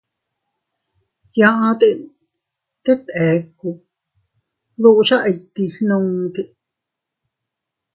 Yaʼte 1.39 1.87
tet 2.83 3.03
eku, 3.29 3.69
dukcha 4.81 5.17
iti 5.31 5.63
gnu. 5.83 5.97